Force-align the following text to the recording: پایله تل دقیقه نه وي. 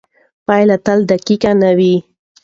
پایله 0.45 0.77
تل 0.85 0.99
دقیقه 1.11 1.51
نه 1.61 1.71
وي. 1.77 1.95